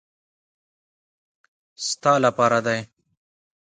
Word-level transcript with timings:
ستا 1.87 2.13
له 2.23 2.29
پاره 2.37 2.59
دي. 2.65 2.79